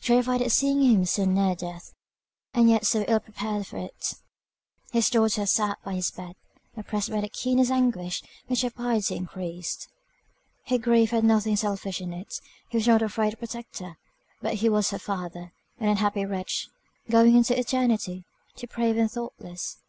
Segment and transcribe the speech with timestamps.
[0.00, 1.92] Terrified at seeing him so near death,
[2.54, 4.14] and yet so ill prepared for it,
[4.92, 6.36] his daughter sat by his bed,
[6.74, 9.86] oppressed by the keenest anguish, which her piety increased.
[10.68, 12.32] Her grief had nothing selfish in it;
[12.70, 13.98] he was not a friend or protector;
[14.40, 16.70] but he was her father, an unhappy wretch,
[17.10, 18.24] going into eternity,
[18.56, 19.80] depraved and thoughtless.